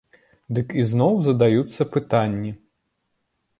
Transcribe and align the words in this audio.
Дык 0.57 0.73
ізноў 0.83 1.13
задаюцца 1.27 1.89
пытанні. 1.99 2.51